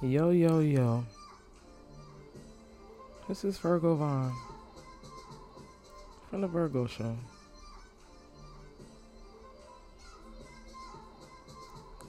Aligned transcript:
Yo, 0.00 0.30
yo, 0.30 0.60
yo. 0.60 1.04
This 3.26 3.44
is 3.44 3.58
Virgo 3.58 3.96
Vaughn 3.96 4.32
from 6.30 6.42
the 6.42 6.46
Virgo 6.46 6.86
Show. 6.86 7.16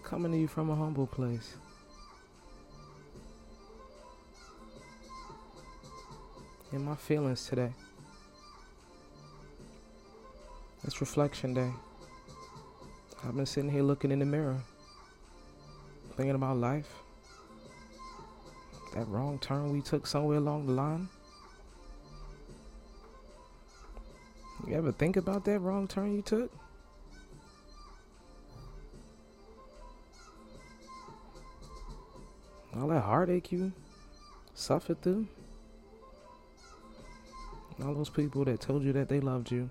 Coming 0.04 0.34
to 0.34 0.38
you 0.38 0.48
from 0.48 0.70
a 0.70 0.75
humble 0.75 1.07
place. 1.07 1.55
In 6.71 6.86
my 6.86 6.94
feelings 6.94 7.48
today. 7.48 7.74
It's 10.84 11.02
reflection 11.02 11.56
day. 11.56 11.71
I've 13.24 13.36
been 13.36 13.48
sitting 13.48 13.71
here 13.71 13.82
looking 13.82 14.12
in 14.12 14.20
the 14.20 14.28
mirror, 14.28 14.62
thinking 16.16 16.36
about 16.36 16.57
life 16.57 16.93
that 18.93 19.07
wrong 19.07 19.39
turn 19.39 19.71
we 19.71 19.82
took 19.82 20.07
somewhere 20.07 20.38
along 20.38 20.66
the 20.66 20.74
line? 20.74 21.07
You 24.68 24.75
ever 24.75 24.92
think 24.92 25.18
about 25.18 25.46
that 25.46 25.60
wrong 25.60 25.88
turn 25.88 26.16
you 26.16 26.21
took? 26.21 26.52
All 32.75 32.88
that 32.89 33.02
heartache 33.02 33.52
you 33.52 33.72
suffered 34.53 35.02
through? 35.02 35.28
All 37.83 37.94
those 37.94 38.09
people 38.09 38.45
that 38.45 38.59
told 38.59 38.83
you 38.83 38.94
that 38.94 39.09
they 39.09 39.19
loved 39.19 39.52
you. 39.52 39.69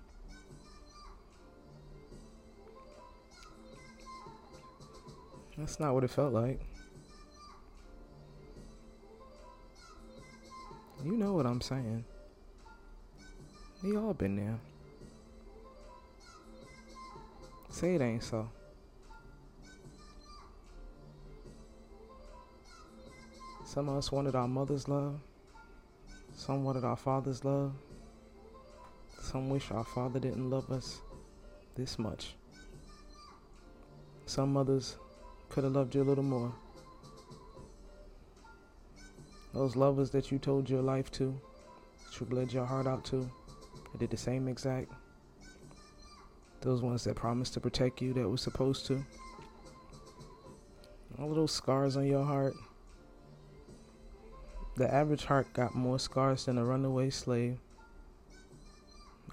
That's 5.57 5.79
not 5.79 5.95
what 5.95 6.05
it 6.05 6.11
felt 6.11 6.33
like. 6.33 6.61
You 11.09 11.17
know 11.17 11.33
what 11.33 11.47
I'm 11.47 11.63
saying. 11.63 12.05
We 13.83 13.97
all 13.97 14.13
been 14.13 14.37
there. 14.37 14.59
Say 17.71 17.95
it 17.95 18.03
ain't 18.03 18.23
so. 18.23 18.47
Some 23.65 23.89
of 23.89 23.97
us 23.97 24.13
wanted 24.13 24.35
our 24.35 24.47
mother's 24.47 24.87
love. 24.87 25.19
Some 26.37 26.63
wanted 26.63 26.85
our 26.85 26.97
father's 26.97 27.43
love. 27.43 27.73
Some 29.19 29.49
wish 29.49 29.71
our 29.71 29.85
father 29.85 30.21
didn't 30.21 30.51
love 30.51 30.71
us 30.71 31.01
this 31.75 31.99
much. 31.99 32.35
Some 34.27 34.53
mothers 34.53 34.99
could 35.49 35.65
have 35.65 35.73
loved 35.73 35.95
you 35.95 36.03
a 36.03 36.05
little 36.05 36.23
more. 36.23 36.53
Those 39.53 39.77
lovers 39.77 40.11
that 40.11 40.31
you 40.31 40.39
told 40.39 40.69
your 40.69 40.83
life 40.83 41.11
to, 41.13 41.39
that 42.05 42.21
you 42.21 42.27
bled 42.27 42.53
your 42.53 42.67
heart 42.67 42.87
out 42.87 43.05
to, 43.07 43.31
that 43.93 43.99
did 43.99 44.11
the 44.11 44.17
same 44.17 44.49
exact. 44.49 44.93
Those 46.61 46.83
ones 46.83 47.05
that 47.05 47.17
promised 47.17 47.55
to 47.55 47.61
protect 47.61 48.03
you 48.03 48.13
that 48.15 48.29
were 48.29 48.37
supposed 48.37 48.87
to. 48.87 49.05
All 51.19 51.31
of 51.31 51.37
those 51.37 51.53
scars 51.53 51.97
on 51.97 52.07
your 52.07 52.25
heart. 52.25 52.55
The 54.77 54.93
average 54.93 55.25
heart 55.25 55.53
got 55.53 55.75
more 55.75 55.99
scars 55.99 56.45
than 56.45 56.59
a 56.59 56.65
runaway 56.65 57.11
slave. 57.11 57.59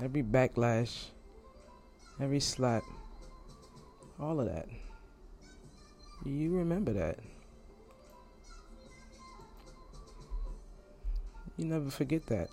Every 0.01 0.23
backlash, 0.23 1.05
every 2.19 2.39
slap, 2.39 2.83
all 4.19 4.39
of 4.39 4.47
that. 4.47 4.67
You 6.25 6.51
remember 6.51 6.93
that. 6.93 7.19
You 11.57 11.65
never 11.65 11.89
forget 11.89 12.25
that. 12.27 12.49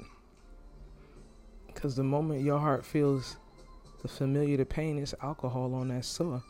Because 1.67 1.97
the 1.97 2.05
moment 2.05 2.43
your 2.43 2.59
heart 2.59 2.85
feels 2.85 3.37
the 4.03 4.09
familiar 4.09 4.57
the 4.57 4.65
pain 4.65 4.99
it's 4.99 5.15
alcohol 5.23 5.75
on 5.75 5.89
that 5.89 6.05
sore. 6.05 6.43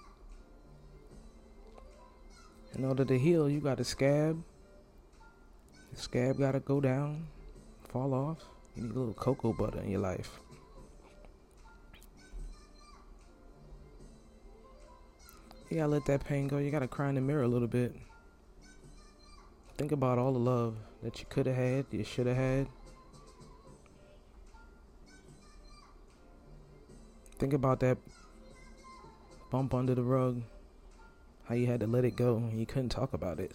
In 2.74 2.84
order 2.84 3.04
to 3.04 3.18
heal, 3.18 3.48
you 3.48 3.60
got 3.60 3.78
to 3.78 3.84
scab. 3.84 4.42
The 5.92 6.00
scab 6.00 6.38
got 6.38 6.52
to 6.52 6.60
go 6.60 6.80
down, 6.80 7.26
fall 7.88 8.14
off. 8.14 8.38
You 8.74 8.84
need 8.84 8.94
a 8.94 8.98
little 8.98 9.14
cocoa 9.14 9.52
butter 9.52 9.80
in 9.80 9.90
your 9.90 10.00
life. 10.00 10.38
You 15.68 15.78
gotta 15.78 15.88
let 15.88 16.04
that 16.04 16.24
pain 16.26 16.48
go. 16.48 16.58
You 16.58 16.70
gotta 16.70 16.86
cry 16.86 17.08
in 17.08 17.14
the 17.14 17.22
mirror 17.22 17.44
a 17.44 17.48
little 17.48 17.66
bit. 17.66 17.94
Think 19.76 19.92
about 19.92 20.18
all 20.18 20.32
the 20.32 20.38
love 20.38 20.76
that 21.02 21.18
you 21.18 21.26
could 21.28 21.46
have 21.46 21.56
had, 21.56 21.86
you 21.90 22.04
should 22.04 22.26
have 22.26 22.36
had. 22.36 22.66
Think 27.38 27.52
about 27.54 27.80
that 27.80 27.98
bump 29.50 29.74
under 29.74 29.94
the 29.94 30.02
rug, 30.02 30.42
how 31.44 31.54
you 31.54 31.66
had 31.66 31.80
to 31.80 31.86
let 31.86 32.04
it 32.04 32.16
go 32.16 32.50
you 32.54 32.66
couldn't 32.66 32.90
talk 32.90 33.12
about 33.12 33.40
it. 33.40 33.52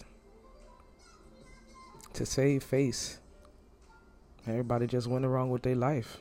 To 2.14 2.26
save 2.26 2.62
face, 2.62 3.18
everybody 4.46 4.86
just 4.86 5.06
went 5.06 5.24
around 5.24 5.50
with 5.50 5.62
their 5.62 5.76
life. 5.76 6.18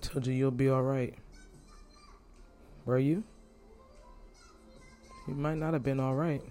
Told 0.00 0.26
you 0.26 0.32
you'll 0.32 0.50
be 0.50 0.70
alright. 0.70 1.14
Were 2.84 2.98
you? 2.98 3.24
You 5.26 5.34
might 5.34 5.56
not 5.56 5.72
have 5.72 5.82
been 5.82 6.00
alright. 6.00 6.42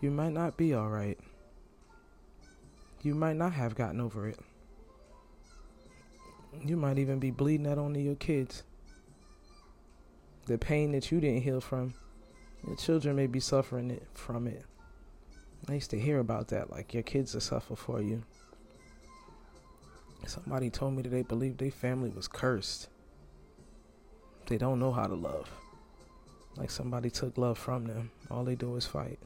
You 0.00 0.10
might 0.10 0.32
not 0.32 0.56
be 0.56 0.74
alright. 0.74 1.18
You 3.02 3.14
might 3.14 3.36
not 3.36 3.52
have 3.52 3.74
gotten 3.74 4.00
over 4.00 4.28
it. 4.28 4.38
You 6.64 6.76
might 6.76 6.98
even 6.98 7.18
be 7.18 7.30
bleeding 7.30 7.66
out 7.66 7.78
onto 7.78 8.00
your 8.00 8.14
kids. 8.14 8.62
The 10.46 10.58
pain 10.58 10.92
that 10.92 11.10
you 11.10 11.20
didn't 11.20 11.42
heal 11.42 11.60
from, 11.60 11.94
your 12.66 12.76
children 12.76 13.16
may 13.16 13.26
be 13.26 13.40
suffering 13.40 13.90
it 13.90 14.06
from 14.14 14.46
it. 14.46 14.64
I 15.68 15.74
used 15.74 15.90
to 15.90 15.98
hear 16.00 16.18
about 16.18 16.48
that, 16.48 16.70
like 16.70 16.92
your 16.92 17.02
kids 17.02 17.34
will 17.34 17.40
suffer 17.40 17.76
for 17.76 18.02
you. 18.02 18.22
Somebody 20.26 20.70
told 20.70 20.94
me 20.94 21.02
that 21.02 21.08
they 21.10 21.22
believed 21.22 21.58
their 21.58 21.70
family 21.70 22.10
was 22.10 22.28
cursed. 22.28 22.88
They 24.46 24.58
don't 24.58 24.78
know 24.78 24.92
how 24.92 25.06
to 25.06 25.14
love. 25.14 25.50
Like 26.56 26.70
somebody 26.70 27.10
took 27.10 27.38
love 27.38 27.58
from 27.58 27.86
them. 27.86 28.10
All 28.30 28.44
they 28.44 28.54
do 28.54 28.76
is 28.76 28.86
fight. 28.86 29.18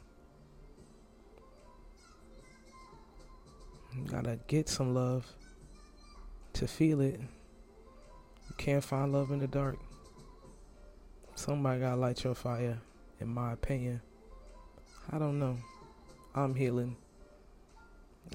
You 3.95 4.03
gotta 4.05 4.39
get 4.47 4.69
some 4.69 4.93
love 4.93 5.25
to 6.53 6.67
feel 6.67 7.01
it. 7.01 7.19
You 7.19 8.55
can't 8.57 8.83
find 8.83 9.11
love 9.11 9.31
in 9.31 9.39
the 9.39 9.47
dark. 9.47 9.77
Somebody 11.35 11.81
gotta 11.81 11.95
light 11.95 12.23
your 12.23 12.35
fire, 12.35 12.79
in 13.19 13.27
my 13.27 13.53
opinion. 13.53 14.01
I 15.11 15.19
don't 15.19 15.39
know. 15.39 15.57
I'm 16.35 16.55
healing 16.55 16.95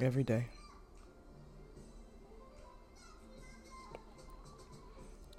every 0.00 0.24
day. 0.24 0.46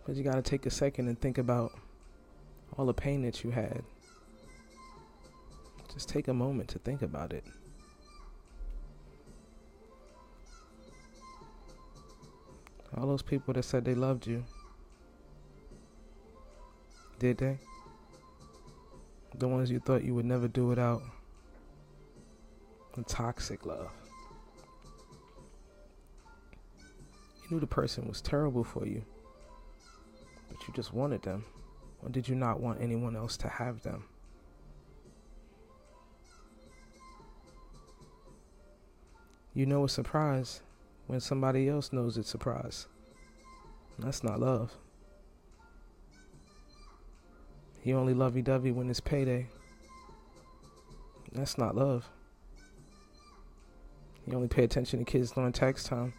But 0.06 0.16
you 0.16 0.24
gotta 0.24 0.42
take 0.42 0.66
a 0.66 0.70
second 0.70 1.08
and 1.08 1.20
think 1.20 1.38
about 1.38 1.74
all 2.78 2.86
the 2.86 2.94
pain 2.94 3.24
that 3.24 3.44
you 3.44 3.52
had. 3.52 3.84
Just 5.94 6.10
take 6.10 6.28
a 6.28 6.34
moment 6.34 6.70
to 6.70 6.80
think 6.80 7.02
about 7.02 7.34
it. 7.34 7.44
All 12.98 13.08
those 13.08 13.22
people 13.22 13.54
that 13.54 13.64
said 13.64 13.84
they 13.84 13.96
loved 13.96 14.28
you. 14.28 14.46
Did 17.20 17.38
they? 17.38 17.58
The 19.38 19.48
ones 19.48 19.72
you 19.72 19.80
thought 19.80 20.04
you 20.04 20.14
would 20.16 20.26
never 20.26 20.48
do 20.48 20.68
without. 20.68 21.02
The 22.96 23.04
toxic 23.04 23.66
love. 23.66 23.90
You 27.44 27.52
knew 27.52 27.60
the 27.60 27.68
person 27.68 28.08
was 28.08 28.22
terrible 28.22 28.64
for 28.64 28.86
you, 28.86 29.04
but 30.56 30.68
you 30.68 30.74
just 30.74 30.94
wanted 30.94 31.22
them. 31.22 31.44
Or 32.02 32.10
did 32.10 32.28
you 32.30 32.36
not 32.36 32.60
want 32.60 32.82
anyone 32.82 33.16
else 33.16 33.36
to 33.38 33.50
have 33.50 33.82
them? 33.84 34.06
You 39.54 39.66
know 39.66 39.86
a 39.86 39.90
surprise 39.90 40.62
when 41.08 41.20
somebody 41.20 41.68
else 41.68 41.92
knows 41.92 42.18
it's 42.18 42.30
surprise. 42.30 42.88
That's 44.00 44.24
not 44.24 44.40
love. 44.40 44.74
You 47.84 47.98
only 47.98 48.14
lovey 48.14 48.42
dovey 48.42 48.72
when 48.72 48.90
it's 48.90 49.00
payday. 49.00 49.48
That's 51.32 51.58
not 51.58 51.76
love. 51.76 52.10
You 54.26 54.36
only 54.36 54.48
pay 54.48 54.64
attention 54.64 55.00
to 55.00 55.06
kids 55.06 55.32
during 55.32 55.52
tax 55.52 55.84
time. 55.84 56.14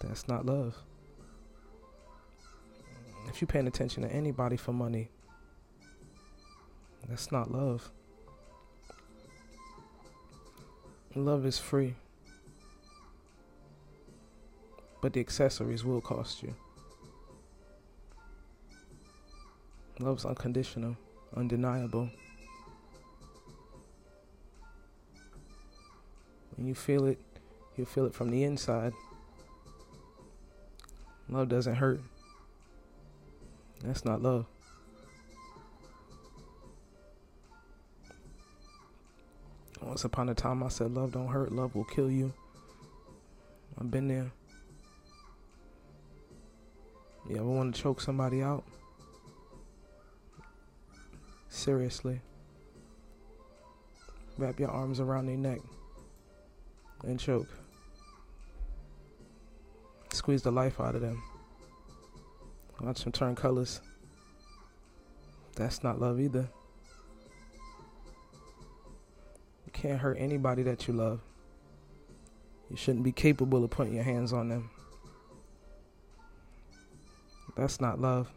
That's 0.00 0.26
not 0.26 0.44
love. 0.44 0.76
If 3.28 3.40
you're 3.40 3.46
paying 3.46 3.68
attention 3.68 4.02
to 4.02 4.12
anybody 4.12 4.56
for 4.56 4.72
money, 4.72 5.08
that's 7.08 7.30
not 7.30 7.52
love. 7.52 7.90
Love 11.14 11.44
is 11.44 11.58
free, 11.58 11.94
but 15.00 15.12
the 15.12 15.20
accessories 15.20 15.84
will 15.84 16.00
cost 16.00 16.42
you. 16.42 16.54
Love's 19.98 20.24
unconditional, 20.24 20.96
undeniable. 21.36 22.10
When 26.56 26.66
you 26.66 26.74
feel 26.74 27.06
it, 27.06 27.18
you 27.76 27.84
feel 27.84 28.06
it 28.06 28.14
from 28.14 28.30
the 28.30 28.44
inside. 28.44 28.92
Love 31.30 31.48
doesn't 31.48 31.76
hurt. 31.76 32.00
That's 33.84 34.04
not 34.04 34.20
love. 34.20 34.46
Once 39.80 40.04
upon 40.04 40.28
a 40.28 40.34
time, 40.34 40.62
I 40.62 40.68
said, 40.68 40.92
Love 40.92 41.12
don't 41.12 41.28
hurt, 41.28 41.52
love 41.52 41.74
will 41.74 41.84
kill 41.84 42.10
you. 42.10 42.32
I've 43.80 43.90
been 43.90 44.08
there. 44.08 44.30
You 47.28 47.36
ever 47.36 47.44
want 47.44 47.74
to 47.74 47.80
choke 47.80 48.00
somebody 48.00 48.42
out? 48.42 48.64
Seriously. 51.48 52.20
Wrap 54.36 54.58
your 54.58 54.70
arms 54.70 54.98
around 54.98 55.26
their 55.26 55.36
neck 55.36 55.60
and 57.04 57.20
choke. 57.20 57.48
Squeeze 60.20 60.42
the 60.42 60.50
life 60.50 60.78
out 60.78 60.94
of 60.94 61.00
them. 61.00 61.22
Watch 62.78 63.04
them 63.04 63.10
turn 63.10 63.34
colors. 63.34 63.80
That's 65.56 65.82
not 65.82 65.98
love 65.98 66.20
either. 66.20 66.46
You 69.64 69.72
can't 69.72 69.98
hurt 69.98 70.18
anybody 70.20 70.62
that 70.64 70.86
you 70.86 70.92
love. 70.92 71.22
You 72.68 72.76
shouldn't 72.76 73.02
be 73.02 73.12
capable 73.12 73.64
of 73.64 73.70
putting 73.70 73.94
your 73.94 74.04
hands 74.04 74.34
on 74.34 74.50
them. 74.50 74.68
That's 77.56 77.80
not 77.80 77.98
love. 77.98 78.30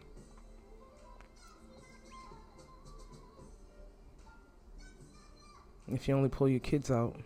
If 5.92 6.08
you 6.08 6.16
only 6.16 6.30
pull 6.30 6.48
your 6.48 6.62
kids 6.62 6.90
out 6.90 7.18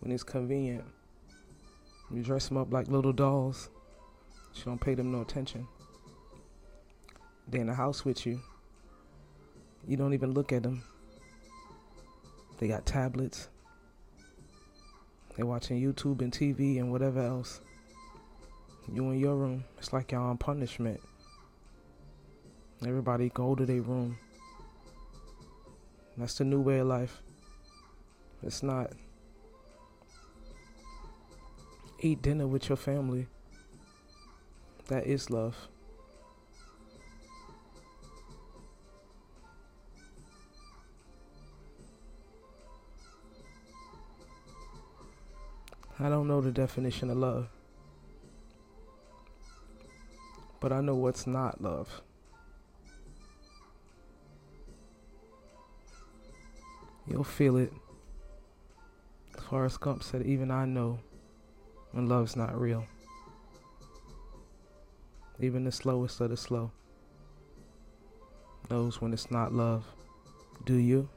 when 0.00 0.12
it's 0.12 0.22
convenient, 0.22 0.84
you 2.10 2.22
dress 2.22 2.48
them 2.48 2.56
up 2.56 2.72
like 2.72 2.88
little 2.88 3.12
dolls. 3.12 3.68
You 4.54 4.64
don't 4.64 4.80
pay 4.80 4.94
them 4.94 5.12
no 5.12 5.20
attention. 5.20 5.66
They 7.46 7.60
in 7.60 7.66
the 7.66 7.74
house 7.74 8.04
with 8.04 8.26
you. 8.26 8.40
You 9.86 9.96
don't 9.96 10.14
even 10.14 10.32
look 10.32 10.52
at 10.52 10.62
them. 10.62 10.82
They 12.58 12.66
got 12.66 12.86
tablets. 12.86 13.48
They're 15.36 15.46
watching 15.46 15.80
YouTube 15.80 16.20
and 16.20 16.32
TV 16.32 16.78
and 16.78 16.90
whatever 16.90 17.20
else. 17.20 17.60
You 18.92 19.10
in 19.10 19.20
your 19.20 19.36
room. 19.36 19.64
It's 19.78 19.92
like 19.92 20.12
y'all 20.12 20.30
on 20.30 20.38
punishment. 20.38 21.00
Everybody 22.86 23.30
go 23.30 23.54
to 23.54 23.64
their 23.64 23.82
room. 23.82 24.18
That's 26.16 26.34
the 26.34 26.44
new 26.44 26.60
way 26.60 26.78
of 26.78 26.88
life. 26.88 27.22
It's 28.42 28.62
not. 28.62 28.92
Eat 32.00 32.22
dinner 32.22 32.46
with 32.46 32.68
your 32.68 32.76
family. 32.76 33.26
That 34.86 35.06
is 35.06 35.30
love. 35.30 35.68
I 45.98 46.08
don't 46.08 46.28
know 46.28 46.40
the 46.40 46.52
definition 46.52 47.10
of 47.10 47.16
love. 47.16 47.48
But 50.60 50.72
I 50.72 50.80
know 50.80 50.94
what's 50.94 51.26
not 51.26 51.60
love. 51.60 52.02
You'll 57.08 57.24
feel 57.24 57.56
it. 57.56 57.72
Forrest 59.48 59.80
Gump 59.80 60.04
said, 60.04 60.22
Even 60.22 60.52
I 60.52 60.64
know 60.64 61.00
when 61.98 62.08
love's 62.08 62.36
not 62.36 62.56
real. 62.56 62.86
Even 65.40 65.64
the 65.64 65.72
slowest 65.72 66.20
of 66.20 66.30
the 66.30 66.36
slow 66.36 66.70
knows 68.70 69.00
when 69.00 69.12
it's 69.12 69.32
not 69.32 69.52
love. 69.52 69.84
Do 70.64 70.74
you? 70.74 71.08